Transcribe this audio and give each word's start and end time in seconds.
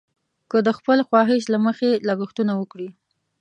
که 0.49 0.57
د 0.67 0.69
خپل 0.77 0.99
خواهش 1.07 1.41
له 1.53 1.57
مخې 1.65 1.89
لګښتونه 2.07 2.53
وکړي. 2.57 2.89